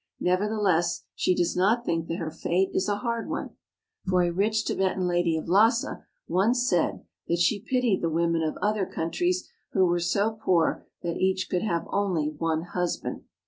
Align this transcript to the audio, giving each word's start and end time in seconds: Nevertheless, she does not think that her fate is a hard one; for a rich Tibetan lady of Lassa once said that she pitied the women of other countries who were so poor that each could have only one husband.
Nevertheless, 0.19 1.03
she 1.13 1.35
does 1.35 1.55
not 1.55 1.85
think 1.85 2.07
that 2.07 2.15
her 2.17 2.31
fate 2.31 2.71
is 2.73 2.89
a 2.89 2.95
hard 2.95 3.29
one; 3.29 3.51
for 4.09 4.23
a 4.23 4.31
rich 4.31 4.65
Tibetan 4.65 5.05
lady 5.05 5.37
of 5.37 5.47
Lassa 5.47 6.07
once 6.27 6.67
said 6.67 7.05
that 7.27 7.37
she 7.37 7.59
pitied 7.61 8.01
the 8.01 8.09
women 8.09 8.41
of 8.41 8.57
other 8.63 8.87
countries 8.87 9.47
who 9.73 9.85
were 9.85 9.99
so 9.99 10.31
poor 10.31 10.87
that 11.03 11.17
each 11.17 11.51
could 11.51 11.61
have 11.61 11.85
only 11.91 12.29
one 12.29 12.63
husband. 12.63 13.25